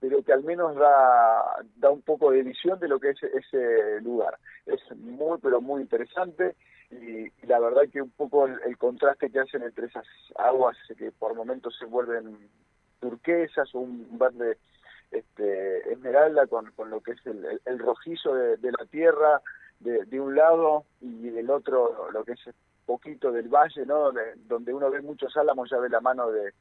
pero 0.00 0.22
que 0.22 0.32
al 0.32 0.42
menos 0.42 0.74
da, 0.74 1.64
da 1.76 1.90
un 1.90 2.02
poco 2.02 2.32
de 2.32 2.42
visión 2.42 2.78
de 2.80 2.88
lo 2.88 2.98
que 2.98 3.10
es 3.10 3.22
ese 3.22 4.00
lugar. 4.00 4.36
Es 4.66 4.80
muy, 4.96 5.38
pero 5.38 5.60
muy 5.60 5.80
interesante 5.82 6.56
y, 6.90 7.30
la 7.46 7.60
verdad 7.60 7.82
que 7.90 8.02
un 8.02 8.10
poco 8.10 8.46
el, 8.46 8.60
el, 8.66 8.76
contraste 8.76 9.30
que 9.30 9.38
hacen 9.38 9.62
entre 9.62 9.86
esas 9.86 10.06
aguas 10.36 10.76
que 10.98 11.12
por 11.12 11.36
momentos 11.36 11.76
se 11.78 11.86
vuelven 11.86 12.36
turquesas 13.02 13.74
o 13.74 13.80
un 13.80 14.16
verde 14.16 14.56
este, 15.10 15.92
esmeralda 15.92 16.46
con, 16.46 16.70
con 16.72 16.88
lo 16.88 17.00
que 17.00 17.12
es 17.12 17.26
el, 17.26 17.60
el, 17.66 17.78
rojizo 17.80 18.32
de, 18.34 18.72
la 18.78 18.86
tierra 18.86 19.42
de, 19.80 20.04
de, 20.06 20.20
un 20.20 20.36
lado 20.36 20.84
y 21.00 21.28
del 21.30 21.50
otro 21.50 22.10
lo 22.12 22.24
que 22.24 22.32
es 22.32 22.40
poquito 22.86 23.32
del 23.32 23.48
valle, 23.48 23.84
¿no? 23.84 24.12
donde 24.48 24.72
uno 24.72 24.90
ve 24.90 25.02
muchos 25.02 25.36
álamos, 25.36 25.70
ya 25.70 25.78
ve 25.78 25.88
la 25.88 26.00
mano 26.00 26.30
de, 26.30 26.52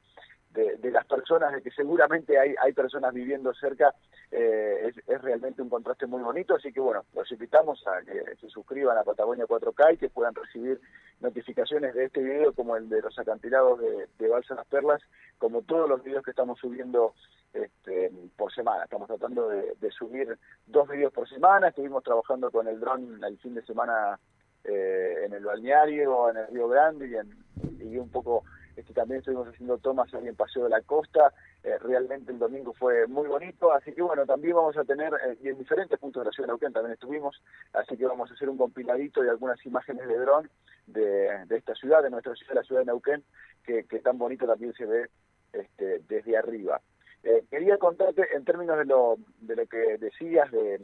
de, 0.53 0.91
las 0.91 1.05
personas, 1.05 1.53
de 1.53 1.62
que 1.62 1.71
seguramente 1.71 2.38
hay, 2.38 2.55
hay 2.62 2.74
personas 2.74 3.13
viviendo 3.13 3.53
cerca, 3.53 3.93
eh, 4.31 4.91
es, 5.07 5.21
realmente 5.21 5.62
un 5.62 5.69
contraste 5.69 6.07
muy 6.07 6.21
bonito, 6.21 6.55
así 6.55 6.71
que 6.71 6.79
bueno, 6.79 7.05
los 7.13 7.31
invitamos 7.31 7.86
a 7.88 8.01
que 8.01 8.36
se 8.39 8.50
suscriban 8.50 8.98
a 8.98 9.03
Patagonia 9.03 9.45
4K 9.45 9.93
y 9.93 9.98
que 9.98 10.10
puedan 10.10 10.36
recibir 10.36 10.79
notificaciones 11.21 11.93
de 11.93 12.05
este 12.05 12.21
video 12.21 12.53
como 12.53 12.75
el 12.75 12.89
de 12.89 13.01
los 13.01 13.17
acantilados 13.17 13.79
de, 13.79 14.07
de 14.19 14.27
Balsa 14.27 14.55
Las 14.55 14.67
Perlas, 14.67 15.01
como 15.37 15.61
todos 15.61 15.87
los 15.87 16.03
videos 16.03 16.23
que 16.23 16.31
estamos 16.31 16.59
subiendo 16.59 17.13
este, 17.53 18.11
por 18.37 18.53
semana. 18.53 18.83
Estamos 18.83 19.07
tratando 19.07 19.49
de, 19.49 19.91
subir 19.91 20.37
dos 20.67 20.87
videos 20.87 21.13
por 21.13 21.27
semana, 21.27 21.67
estuvimos 21.67 22.03
trabajando 22.03 22.49
con 22.49 22.67
el 22.67 22.79
dron 22.79 23.23
el 23.23 23.37
fin 23.39 23.53
de 23.53 23.61
semana 23.63 24.19
eh, 24.63 25.23
en 25.25 25.33
el 25.33 25.43
balneario, 25.43 26.29
en 26.29 26.37
el 26.37 26.47
Río 26.47 26.67
Grande 26.69 27.07
y, 27.07 27.15
en, 27.15 27.91
y 27.91 27.97
un 27.97 28.09
poco 28.09 28.43
este, 28.75 28.93
también 28.93 29.19
estuvimos 29.19 29.47
haciendo 29.47 29.77
tomas 29.77 30.13
ahí 30.13 30.27
en 30.27 30.35
Paseo 30.35 30.63
de 30.63 30.69
la 30.69 30.81
Costa, 30.81 31.33
eh, 31.63 31.77
realmente 31.79 32.31
el 32.31 32.39
domingo 32.39 32.73
fue 32.73 33.07
muy 33.07 33.27
bonito, 33.27 33.71
así 33.71 33.93
que 33.93 34.01
bueno, 34.01 34.25
también 34.25 34.55
vamos 34.55 34.77
a 34.77 34.83
tener, 34.83 35.13
eh, 35.13 35.37
y 35.43 35.49
en 35.49 35.57
diferentes 35.57 35.99
puntos 35.99 36.21
de 36.21 36.25
la 36.25 36.31
ciudad 36.31 36.47
de 36.47 36.51
Neuquén 36.51 36.73
también 36.73 36.93
estuvimos, 36.93 37.41
así 37.73 37.97
que 37.97 38.05
vamos 38.05 38.29
a 38.31 38.33
hacer 38.33 38.49
un 38.49 38.57
compiladito 38.57 39.21
de 39.21 39.29
algunas 39.29 39.63
imágenes 39.65 40.07
de 40.07 40.17
dron 40.17 40.49
de, 40.87 41.45
de 41.45 41.57
esta 41.57 41.75
ciudad, 41.75 42.01
de 42.03 42.09
nuestra 42.09 42.35
ciudad, 42.35 42.55
la 42.55 42.63
ciudad 42.63 42.81
de 42.81 42.85
Neuquén, 42.85 43.23
que, 43.63 43.83
que 43.85 43.99
tan 43.99 44.17
bonito 44.17 44.45
también 44.45 44.73
se 44.73 44.85
ve 44.85 45.09
este, 45.53 45.99
desde 46.07 46.37
arriba. 46.37 46.81
Eh, 47.23 47.43
quería 47.51 47.77
contarte 47.77 48.35
en 48.35 48.43
términos 48.45 48.79
de 48.79 48.85
lo, 48.85 49.17
de 49.41 49.55
lo 49.55 49.67
que 49.67 49.97
decías 49.99 50.49
de, 50.51 50.79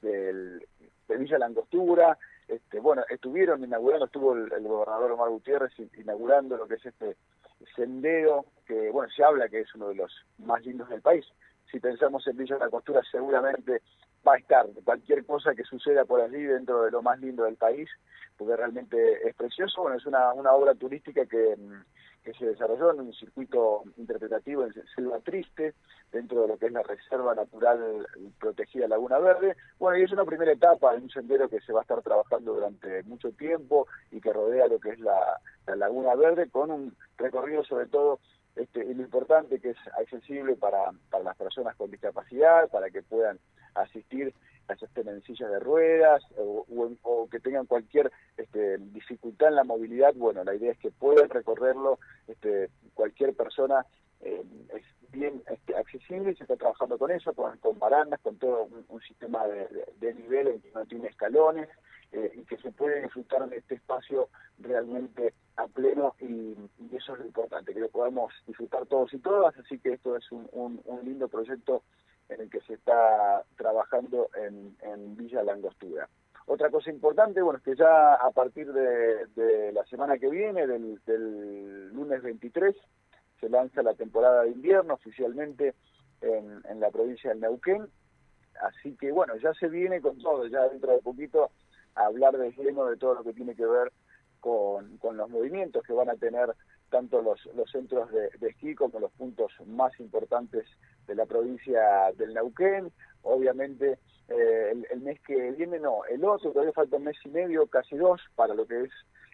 de 0.00 1.16
Villa 1.16 1.38
Langostura, 1.38 2.16
este, 2.48 2.80
bueno, 2.80 3.04
estuvieron 3.10 3.62
inaugurando, 3.62 4.06
estuvo 4.06 4.34
el, 4.34 4.48
gobernador 4.62 5.12
Omar 5.12 5.28
Gutiérrez 5.28 5.72
inaugurando 5.98 6.56
lo 6.56 6.66
que 6.66 6.74
es 6.76 6.86
este 6.86 7.16
sendero, 7.76 8.46
que 8.66 8.90
bueno, 8.90 9.10
se 9.14 9.22
habla 9.22 9.48
que 9.48 9.60
es 9.60 9.74
uno 9.74 9.88
de 9.88 9.96
los 9.96 10.12
más 10.38 10.64
lindos 10.64 10.88
del 10.88 11.02
país. 11.02 11.26
Si 11.70 11.78
pensamos 11.78 12.26
en 12.26 12.36
Villa 12.36 12.56
de 12.56 12.64
la 12.64 12.70
Costura, 12.70 13.02
seguramente 13.10 13.82
va 14.26 14.34
a 14.34 14.38
estar 14.38 14.66
cualquier 14.84 15.24
cosa 15.26 15.54
que 15.54 15.64
suceda 15.64 16.04
por 16.04 16.20
allí 16.20 16.42
dentro 16.42 16.82
de 16.82 16.90
lo 16.90 17.02
más 17.02 17.20
lindo 17.20 17.44
del 17.44 17.56
país, 17.56 17.88
porque 18.36 18.56
realmente 18.56 19.28
es 19.28 19.34
precioso. 19.34 19.82
Bueno, 19.82 19.98
es 19.98 20.06
una, 20.06 20.32
una 20.32 20.52
obra 20.52 20.74
turística 20.74 21.26
que, 21.26 21.56
que 22.28 22.38
se 22.38 22.46
desarrolló 22.46 22.92
en 22.92 23.00
un 23.00 23.14
circuito 23.14 23.84
interpretativo 23.96 24.64
en 24.64 24.74
Selva 24.94 25.18
Triste, 25.20 25.74
dentro 26.12 26.42
de 26.42 26.48
lo 26.48 26.58
que 26.58 26.66
es 26.66 26.72
la 26.72 26.82
Reserva 26.82 27.34
Natural 27.34 28.06
Protegida 28.38 28.86
Laguna 28.86 29.18
Verde. 29.18 29.56
Bueno, 29.78 29.98
y 29.98 30.02
es 30.02 30.12
una 30.12 30.26
primera 30.26 30.52
etapa 30.52 30.94
en 30.94 31.04
un 31.04 31.10
sendero 31.10 31.48
que 31.48 31.60
se 31.60 31.72
va 31.72 31.80
a 31.80 31.82
estar 31.82 32.02
trabajando 32.02 32.52
durante 32.52 33.02
mucho 33.04 33.32
tiempo 33.32 33.86
y 34.10 34.20
que 34.20 34.32
rodea 34.32 34.66
lo 34.68 34.78
que 34.78 34.90
es 34.90 35.00
la, 35.00 35.40
Laguna 35.74 36.14
Verde, 36.14 36.50
con 36.50 36.70
un 36.70 36.96
recorrido 37.16 37.64
sobre 37.64 37.86
todo 37.86 38.20
este, 38.56 38.84
lo 38.84 39.02
importante 39.02 39.60
que 39.60 39.70
es 39.70 39.78
accesible 39.98 40.56
para, 40.56 40.92
para 41.10 41.24
las 41.24 41.36
personas 41.36 41.76
con 41.76 41.90
discapacidad, 41.90 42.68
para 42.70 42.90
que 42.90 43.02
puedan 43.02 43.38
asistir 43.74 44.34
a 44.68 44.74
estén 44.74 45.08
en 45.08 45.22
sillas 45.22 45.50
de 45.50 45.60
ruedas 45.60 46.22
o, 46.36 46.66
o, 47.02 47.28
que 47.28 47.40
tengan 47.40 47.66
cualquier 47.66 48.12
este, 48.36 48.78
dificultad 48.78 49.48
en 49.48 49.56
la 49.56 49.64
movilidad, 49.64 50.14
bueno, 50.14 50.44
la 50.44 50.54
idea 50.54 50.72
es 50.72 50.78
que 50.78 50.90
puedan 50.90 51.30
recorrerlo 51.30 51.98
este, 52.26 52.68
cualquier 52.94 53.34
persona 53.34 53.86
eh, 54.20 54.42
es 54.74 54.82
bien 55.10 55.42
este, 55.48 55.76
accesible 55.76 56.32
y 56.32 56.36
se 56.36 56.42
está 56.42 56.56
trabajando 56.56 56.98
con 56.98 57.10
eso, 57.10 57.32
con, 57.32 57.56
con 57.58 57.78
barandas, 57.78 58.20
con 58.20 58.36
todo 58.36 58.68
un, 58.88 59.00
sistema 59.00 59.46
de, 59.46 59.68
de, 60.00 60.14
nivel 60.14 60.48
en 60.48 60.60
que 60.60 60.70
no 60.72 60.84
tiene 60.84 61.08
escalones 61.08 61.68
eh, 62.12 62.32
y 62.34 62.44
que 62.44 62.56
se 62.58 62.70
puede 62.72 63.02
disfrutar 63.02 63.48
de 63.48 63.58
este 63.58 63.74
espacio 63.74 64.28
realmente 64.58 65.34
a 65.56 65.66
pleno 65.66 66.14
y, 66.20 66.54
eso 66.94 67.12
es 67.12 67.20
lo 67.20 67.26
importante, 67.26 67.74
que 67.74 67.80
lo 67.80 67.90
podamos 67.90 68.32
disfrutar 68.46 68.86
todos 68.86 69.12
y 69.12 69.18
todas, 69.18 69.56
así 69.58 69.78
que 69.78 69.92
esto 69.92 70.16
es 70.16 70.32
un, 70.32 70.48
un 70.52 71.04
lindo 71.04 71.28
proyecto 71.28 71.82
en 72.28 72.40
el 72.42 72.50
que 72.50 72.60
se 72.62 72.74
está 72.74 73.44
trabajando 73.56 74.28
en, 74.34 74.76
en 74.82 75.16
Villa 75.16 75.42
Langostura. 75.42 76.08
Otra 76.46 76.70
cosa 76.70 76.90
importante, 76.90 77.42
bueno, 77.42 77.58
es 77.58 77.64
que 77.64 77.76
ya 77.76 78.14
a 78.14 78.30
partir 78.30 78.72
de, 78.72 79.72
la 79.72 79.84
semana 79.84 80.16
que 80.18 80.30
viene, 80.30 80.66
del, 80.66 80.98
del, 81.04 81.92
lunes 81.92 82.22
23, 82.22 82.74
se 83.38 83.48
lanza 83.50 83.82
la 83.82 83.94
temporada 83.94 84.42
de 84.42 84.50
invierno 84.50 84.94
oficialmente 84.94 85.74
en, 86.22 86.62
en 86.68 86.80
la 86.80 86.90
provincia 86.90 87.30
del 87.30 87.40
Neuquén. 87.40 87.86
Así 88.62 88.96
que 88.96 89.12
bueno, 89.12 89.36
ya 89.36 89.52
se 89.54 89.68
viene 89.68 90.00
con 90.00 90.18
todo, 90.18 90.46
ya 90.46 90.68
dentro 90.68 90.92
de 90.92 90.98
poquito 91.00 91.50
hablar 92.06 92.36
de 92.36 92.52
lleno 92.52 92.86
de 92.86 92.96
todo 92.96 93.14
lo 93.14 93.24
que 93.24 93.32
tiene 93.32 93.54
que 93.54 93.66
ver 93.66 93.92
con, 94.40 94.98
con 94.98 95.16
los 95.16 95.28
movimientos 95.28 95.82
que 95.84 95.92
van 95.92 96.10
a 96.10 96.16
tener 96.16 96.54
tanto 96.90 97.20
los, 97.22 97.44
los 97.54 97.70
centros 97.70 98.10
de, 98.10 98.30
esquí 98.48 98.74
como 98.74 98.98
los 98.98 99.12
puntos 99.12 99.52
más 99.66 99.98
importantes 100.00 100.66
de 101.06 101.14
la 101.14 101.26
provincia 101.26 102.12
del 102.16 102.34
Neuquén. 102.34 102.90
Obviamente 103.22 103.98
eh, 104.28 104.84
el, 104.90 105.00
mes 105.00 105.20
que 105.20 105.52
viene, 105.52 105.78
no, 105.78 106.04
el 106.06 106.24
otro, 106.24 106.52
todavía 106.52 106.72
falta 106.72 106.96
un 106.96 107.04
mes 107.04 107.16
y 107.24 107.28
medio, 107.28 107.66
casi 107.66 107.96
dos, 107.96 108.20
para 108.34 108.54
lo 108.54 108.66
que 108.66 108.84
es 108.84 108.90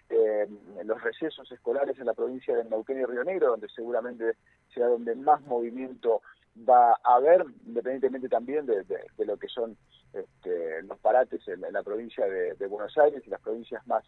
eh, 0.09 0.47
los 0.83 1.01
recesos 1.01 1.51
escolares 1.51 1.97
en 1.99 2.05
la 2.05 2.13
provincia 2.13 2.55
del 2.55 2.69
Neuquén 2.69 2.99
y 2.99 3.05
Río 3.05 3.23
Negro, 3.23 3.49
donde 3.49 3.69
seguramente 3.69 4.33
sea 4.73 4.87
donde 4.87 5.15
más 5.15 5.41
movimiento 5.41 6.21
va 6.67 6.91
a 7.03 7.15
haber, 7.15 7.45
independientemente 7.65 8.29
también 8.29 8.65
de, 8.65 8.85
lo 9.25 9.37
que 9.37 9.47
son 9.47 9.77
este, 10.13 10.83
los 10.83 10.99
parates 10.99 11.47
en, 11.47 11.61
la 11.71 11.83
provincia 11.83 12.25
de, 12.25 12.55
de 12.55 12.67
Buenos 12.67 12.97
Aires 12.97 13.23
y 13.25 13.29
las 13.29 13.41
provincias 13.41 13.85
más 13.87 14.03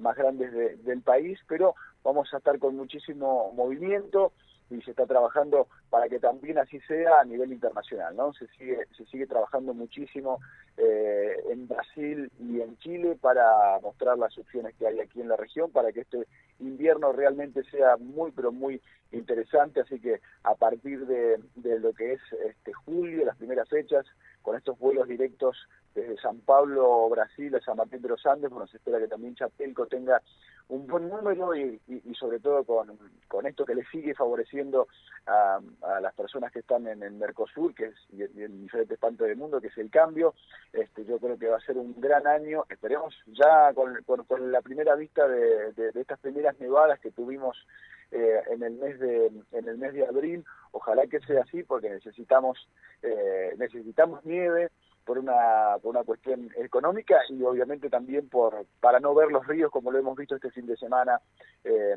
más 0.00 0.16
grandes 0.16 0.52
del 0.84 1.02
país, 1.02 1.38
pero 1.46 1.74
vamos 2.02 2.32
a 2.32 2.38
estar 2.38 2.58
con 2.58 2.76
muchísimo 2.76 3.52
movimiento 3.52 4.32
y 4.70 4.80
se 4.82 4.90
está 4.92 5.06
trabajando 5.06 5.66
para 5.90 6.08
que 6.08 6.18
también 6.18 6.58
así 6.58 6.80
sea 6.80 7.20
a 7.20 7.24
nivel 7.24 7.52
internacional, 7.52 8.14
¿no? 8.16 8.32
Se 8.32 8.46
sigue, 8.48 8.86
se 8.96 9.04
sigue 9.06 9.26
trabajando 9.26 9.74
muchísimo 9.74 10.38
eh, 10.76 11.36
en 11.50 11.66
Brasil 11.66 12.30
y 12.38 12.60
en 12.60 12.76
Chile 12.78 13.18
para 13.20 13.78
mostrar 13.82 14.16
las 14.16 14.36
opciones 14.38 14.74
que 14.76 14.86
hay 14.86 15.00
aquí 15.00 15.20
en 15.20 15.28
la 15.28 15.36
región, 15.36 15.70
para 15.70 15.92
que 15.92 16.00
este 16.00 16.26
invierno 16.60 17.12
realmente 17.12 17.64
sea 17.64 17.96
muy, 17.96 18.30
pero 18.30 18.52
muy 18.52 18.80
interesante, 19.12 19.80
así 19.80 19.98
que 20.00 20.20
a 20.44 20.54
partir 20.54 21.06
de, 21.06 21.40
lo 21.80 21.92
que 21.92 22.12
es 22.12 22.20
este 22.46 22.72
julio, 22.72 23.24
las 23.24 23.36
primeras 23.36 23.49
fechas, 23.68 24.06
con 24.42 24.56
estos 24.56 24.78
vuelos 24.78 25.08
directos 25.08 25.56
desde 25.94 26.16
San 26.18 26.40
Pablo, 26.40 27.08
Brasil, 27.08 27.54
a 27.54 27.60
San 27.60 27.76
Martín 27.76 28.00
de 28.02 28.08
los 28.08 28.24
Andes, 28.24 28.50
bueno, 28.50 28.66
se 28.68 28.76
espera 28.76 28.98
que 28.98 29.08
también 29.08 29.34
Chapelco 29.34 29.86
tenga 29.86 30.22
un 30.70 30.86
buen 30.86 31.08
número 31.08 31.54
y, 31.56 31.80
sobre 32.14 32.38
todo 32.38 32.62
con, 32.64 32.96
con, 33.26 33.44
esto 33.46 33.64
que 33.64 33.74
le 33.74 33.84
sigue 33.86 34.14
favoreciendo 34.14 34.86
a, 35.26 35.60
a, 35.82 36.00
las 36.00 36.14
personas 36.14 36.52
que 36.52 36.60
están 36.60 36.86
en 36.86 37.02
el 37.02 37.12
Mercosur, 37.12 37.74
que 37.74 37.86
es 37.86 37.94
y, 38.12 38.22
en 38.22 38.62
diferentes 38.62 38.96
partes 38.98 39.18
del 39.18 39.36
mundo, 39.36 39.60
que 39.60 39.66
es 39.66 39.78
el 39.78 39.90
cambio. 39.90 40.34
Este, 40.72 41.04
yo 41.04 41.18
creo 41.18 41.36
que 41.36 41.48
va 41.48 41.56
a 41.56 41.66
ser 41.66 41.76
un 41.76 42.00
gran 42.00 42.26
año. 42.26 42.66
Esperemos 42.68 43.14
ya 43.26 43.74
con, 43.74 44.00
con, 44.04 44.52
la 44.52 44.62
primera 44.62 44.94
vista 44.94 45.26
de, 45.26 45.72
estas 45.96 46.20
primeras 46.20 46.58
nevadas 46.60 47.00
que 47.00 47.10
tuvimos 47.10 47.56
eh, 48.10 48.40
en 48.50 48.62
el 48.62 48.74
mes 48.74 48.98
de 48.98 49.26
en 49.52 49.68
el 49.68 49.78
mes 49.78 49.92
de 49.94 50.06
abril. 50.06 50.44
Ojalá 50.72 51.06
que 51.06 51.20
sea 51.20 51.42
así 51.42 51.62
porque 51.62 51.90
necesitamos 51.90 52.68
eh, 53.02 53.54
necesitamos 53.58 54.24
nieve 54.24 54.70
por 55.04 55.18
una 55.18 55.78
por 55.82 55.94
una 55.94 56.04
cuestión 56.04 56.50
económica 56.56 57.18
y 57.28 57.42
obviamente 57.42 57.88
también 57.88 58.28
por 58.28 58.66
para 58.80 59.00
no 59.00 59.14
ver 59.14 59.30
los 59.30 59.46
ríos 59.46 59.70
como 59.70 59.90
lo 59.90 59.98
hemos 59.98 60.16
visto 60.16 60.36
este 60.36 60.50
fin 60.50 60.66
de 60.66 60.76
semana 60.76 61.20
eh, 61.64 61.96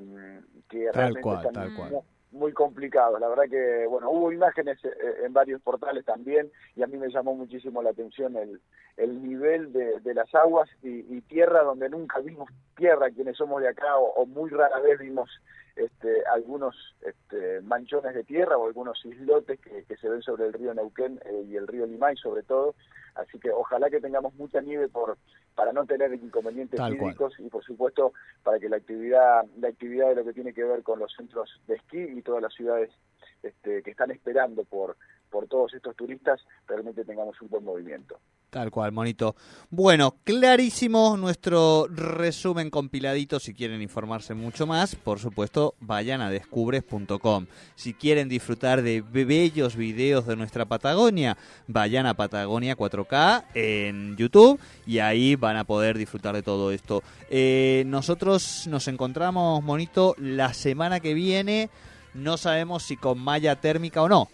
que 0.70 0.91
realmente 0.91 1.34
están 1.34 2.03
muy 2.34 2.51
complicados. 2.51 3.20
La 3.20 3.27
verdad 3.29 3.43
que, 3.50 3.86
bueno, 3.88 4.10
hubo 4.10 4.32
imágenes 4.32 4.84
eh, 4.84 4.91
en 5.24 5.34
varios 5.34 5.62
portales 5.62 6.03
también 6.03 6.51
y 6.75 6.84
a 6.84 6.88
mí 6.88 6.98
me 6.98 7.10
llamó 7.10 7.36
muchísimo 7.36 7.82
la 7.82 7.91
atención 7.91 8.36
el, 8.36 8.60
el 8.98 9.24
nivel 9.24 9.72
de, 9.72 10.00
de 10.00 10.13
las 10.13 10.34
aguas 10.36 10.70
y, 10.82 11.03
tierra 11.22 11.63
donde 11.63 11.89
nunca 11.89 12.20
vimos 12.20 12.50
tierra 12.75 13.10
quienes 13.10 13.38
somos 13.38 13.62
de 13.62 13.70
acá 13.70 13.98
o, 13.98 14.25
muy 14.25 14.50
rara 14.50 14.79
vez 14.79 15.00
vimos 15.00 15.29
este, 15.75 16.24
algunos 16.32 16.96
este, 17.01 17.62
manchones 17.62 18.13
de 18.13 18.24
tierra 18.24 18.58
o 18.58 18.68
algunos 18.68 19.03
islotes 19.06 19.60
que, 19.60 19.84
que 19.86 19.98
se 19.98 20.08
ven 20.08 20.22
sobre 20.22 20.46
el 20.46 20.53
río 20.53 20.74
Neuquén 20.74 21.20
eh, 21.25 21.46
y 21.48 21.56
el 21.56 21.68
río 21.68 21.86
Limay 21.86 22.15
sobre 22.18 22.44
todo. 22.44 22.75
Así 23.15 23.39
que 23.39 23.51
ojalá 23.51 23.89
que 23.89 24.01
tengamos 24.01 24.34
mucha 24.36 24.62
nieve 24.62 24.88
por 24.88 25.18
para 25.56 25.72
no 25.72 25.86
tener 25.86 26.13
inconvenientes 26.13 26.80
físicos 26.89 27.34
y 27.39 27.48
por 27.48 27.63
supuesto 27.63 28.13
para 28.44 28.60
que 28.60 28.70
la 28.70 28.77
actividad 28.77 29.46
la 29.60 29.68
actividad 29.68 30.10
de 30.10 30.15
lo 30.15 30.25
que 30.25 30.34
tiene 30.34 30.53
que 30.53 30.63
ver 30.63 30.82
con 30.82 31.00
los 31.00 31.13
centros 31.13 31.62
de 31.68 31.75
esquí 31.75 32.00
y 32.00 32.22
todas 32.24 32.42
las 32.42 32.53
ciudades 32.53 32.89
este, 33.44 33.84
que 33.84 33.92
están 33.92 34.10
esperando 34.12 34.63
por 34.63 34.98
por 35.30 35.48
todos 35.48 35.74
estos 35.74 35.96
turistas 35.96 36.42
realmente 36.68 37.06
tengamos 37.06 37.39
un 37.42 37.50
buen 37.50 37.63
movimiento. 37.63 38.20
Tal 38.53 38.69
cual, 38.69 38.91
monito. 38.91 39.36
Bueno, 39.72 40.17
clarísimo 40.24 41.17
nuestro 41.17 41.88
resumen 41.89 42.69
compiladito. 42.69 43.39
Si 43.39 43.55
quieren 43.55 43.81
informarse 43.81 44.36
mucho 44.36 44.67
más, 44.67 44.93
por 44.93 45.17
supuesto, 45.17 45.74
vayan 45.79 46.22
a 46.22 46.29
descubres.com. 46.29 47.48
Si 47.74 47.95
quieren 47.95 48.29
disfrutar 48.29 48.83
de 48.83 49.01
bellos 49.01 49.75
videos 49.75 50.27
de 50.27 50.36
nuestra 50.36 50.65
Patagonia, 50.65 51.36
vayan 51.65 52.05
a 52.05 52.13
Patagonia 52.13 52.77
4K 52.77 53.45
en 53.55 54.15
YouTube 54.17 54.60
y 54.86 55.00
ahí 55.00 55.36
van 55.36 55.57
a 55.57 55.63
poder 55.63 55.98
disfrutar 55.98 56.36
de 56.36 56.43
todo 56.43 56.72
esto. 56.72 57.01
Eh, 57.31 57.86
nosotros 57.88 58.67
nos 58.67 58.88
encontramos, 58.88 59.63
monito, 59.63 60.13
la 60.19 60.53
semana 60.53 61.00
que 61.00 61.15
viene. 61.15 61.72
No 62.13 62.38
sabemos 62.38 62.83
si 62.83 62.98
con 62.98 63.17
malla 63.17 63.55
térmica 63.55 64.03
o 64.03 64.10
no. 64.10 64.29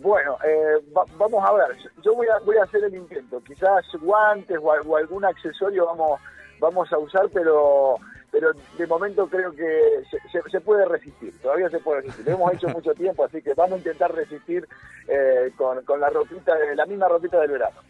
Bueno, 0.00 0.36
eh, 0.44 0.82
vamos 1.16 1.44
a 1.44 1.52
ver. 1.52 1.76
Yo 2.02 2.14
voy 2.14 2.26
a, 2.28 2.38
voy 2.44 2.56
a 2.56 2.64
hacer 2.64 2.84
el 2.84 2.94
intento. 2.94 3.42
Quizás 3.42 3.84
guantes 4.00 4.58
o, 4.60 4.96
algún 4.96 5.24
accesorio 5.24 5.86
vamos, 5.86 6.20
vamos 6.60 6.92
a 6.92 6.98
usar, 6.98 7.28
pero 7.32 7.96
pero 8.30 8.50
de 8.76 8.86
momento 8.86 9.26
creo 9.28 9.50
que 9.52 10.02
se, 10.50 10.60
puede 10.60 10.84
resistir, 10.84 11.32
todavía 11.40 11.70
se 11.70 11.78
puede 11.78 12.02
resistir. 12.02 12.26
Lo 12.26 12.32
hemos 12.32 12.52
hecho 12.52 12.68
mucho 12.68 12.92
tiempo, 12.92 13.24
así 13.24 13.40
que 13.40 13.54
vamos 13.54 13.74
a 13.74 13.78
intentar 13.78 14.12
resistir 14.14 14.68
eh, 15.08 15.52
con, 15.56 15.82
con, 15.84 16.00
la 16.00 16.10
ropita, 16.10 16.54
la 16.74 16.84
misma 16.84 17.08
ropita 17.08 17.40
del 17.40 17.52
verano. 17.52 17.80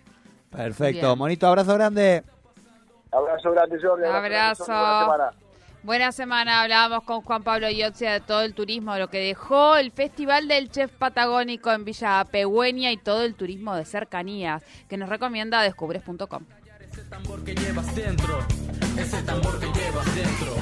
Perfecto, 0.50 1.16
monito, 1.16 1.48
abrazo 1.48 1.74
grande. 1.74 2.22
Abrazo 3.10 3.50
grande, 3.50 3.78
Jordi. 3.82 4.04
Abrazo. 4.04 4.72
abrazo. 4.72 5.45
Buena 5.86 6.10
semana, 6.10 6.62
hablábamos 6.62 7.04
con 7.04 7.20
Juan 7.20 7.44
Pablo 7.44 7.70
Iotzia 7.70 8.14
de 8.14 8.20
todo 8.20 8.42
el 8.42 8.54
turismo, 8.54 8.96
lo 8.96 9.08
que 9.08 9.18
dejó 9.18 9.76
el 9.76 9.92
Festival 9.92 10.48
del 10.48 10.68
Chef 10.68 10.90
Patagónico 10.90 11.70
en 11.70 11.84
Villa 11.84 12.24
Pegüeña 12.24 12.90
y 12.90 12.96
todo 12.96 13.22
el 13.22 13.36
turismo 13.36 13.76
de 13.76 13.84
cercanías, 13.84 14.64
que 14.88 14.96
nos 14.96 15.08
recomienda 15.08 15.62
descubres.com. 15.62 16.44
Ese 16.90 17.02
tambor 17.02 17.44
que 17.44 17.54
llevas 17.54 17.94
dentro, 17.94 18.44
ese 18.98 19.22
tambor 19.22 19.60
que 19.60 19.66
llevas 19.66 20.14
dentro. 20.16 20.56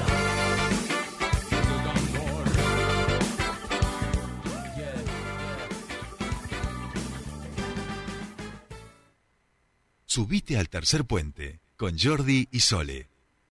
Subite 10.05 10.59
al 10.59 10.69
tercer 10.69 11.03
puente 11.05 11.61
con 11.77 11.97
Jordi 11.97 12.47
y 12.51 12.59
Sole. 12.59 13.14